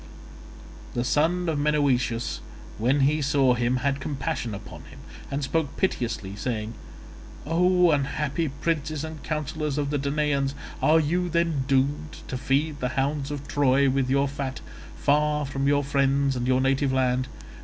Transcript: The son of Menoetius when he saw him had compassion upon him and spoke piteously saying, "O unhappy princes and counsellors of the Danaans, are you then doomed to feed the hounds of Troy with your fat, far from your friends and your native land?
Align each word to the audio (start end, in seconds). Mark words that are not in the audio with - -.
The 0.95 1.03
son 1.03 1.47
of 1.47 1.59
Menoetius 1.59 2.39
when 2.79 3.01
he 3.01 3.21
saw 3.21 3.53
him 3.53 3.77
had 3.85 3.99
compassion 3.99 4.55
upon 4.55 4.85
him 4.85 4.97
and 5.29 5.43
spoke 5.43 5.77
piteously 5.77 6.35
saying, 6.37 6.73
"O 7.45 7.91
unhappy 7.91 8.47
princes 8.47 9.03
and 9.03 9.21
counsellors 9.21 9.77
of 9.77 9.91
the 9.91 9.99
Danaans, 9.99 10.55
are 10.81 10.99
you 10.99 11.29
then 11.29 11.65
doomed 11.67 12.17
to 12.29 12.35
feed 12.35 12.79
the 12.79 12.89
hounds 12.97 13.29
of 13.29 13.47
Troy 13.47 13.91
with 13.91 14.09
your 14.09 14.27
fat, 14.27 14.59
far 14.95 15.45
from 15.45 15.67
your 15.67 15.83
friends 15.83 16.35
and 16.35 16.47
your 16.47 16.61
native 16.61 16.91
land? 16.91 17.27